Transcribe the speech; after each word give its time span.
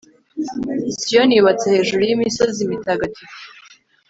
siyoni 1.01 1.33
yubatse 1.37 1.65
hejuru 1.73 2.01
y'imisozi 2.03 2.69
mitagatifu 2.71 3.39